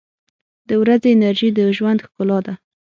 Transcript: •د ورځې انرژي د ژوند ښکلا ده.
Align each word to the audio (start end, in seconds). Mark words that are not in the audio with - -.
•د 0.67 0.69
ورځې 0.81 1.09
انرژي 1.13 1.49
د 1.57 1.59
ژوند 1.77 2.03
ښکلا 2.05 2.39
ده. 2.45 2.53